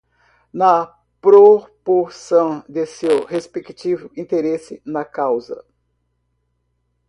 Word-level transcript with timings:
na 0.51 0.87
proporção 1.21 2.65
de 2.67 2.87
seu 2.87 3.23
respectivo 3.23 4.09
interesse 4.17 4.81
na 4.83 5.05
causa 5.05 5.63